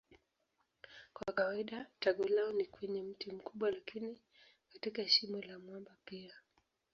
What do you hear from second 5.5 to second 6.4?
mwamba pia.